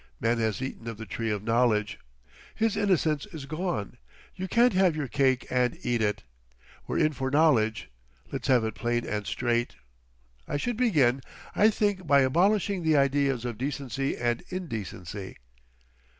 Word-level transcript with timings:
Man 0.19 0.39
has 0.39 0.63
eaten 0.63 0.87
of 0.87 0.97
the 0.97 1.05
Tree 1.05 1.29
of 1.29 1.43
Knowledge. 1.43 1.99
His 2.55 2.75
innocence 2.75 3.27
is 3.27 3.45
gone. 3.45 3.97
You 4.35 4.47
can't 4.47 4.73
have 4.73 4.95
your 4.95 5.07
cake 5.07 5.45
and 5.51 5.77
eat 5.83 6.01
it. 6.01 6.23
We're 6.87 6.97
in 6.97 7.13
for 7.13 7.29
knowledge; 7.29 7.91
let's 8.31 8.47
have 8.47 8.63
it 8.63 8.73
plain 8.73 9.05
and 9.05 9.27
straight. 9.27 9.75
I 10.47 10.57
should 10.57 10.75
begin, 10.77 11.21
I 11.55 11.69
think, 11.69 12.07
by 12.07 12.21
abolishing 12.21 12.81
the 12.81 12.97
ideas 12.97 13.45
of 13.45 13.59
decency 13.59 14.17
and 14.17 14.41
indecency...." 14.49 15.37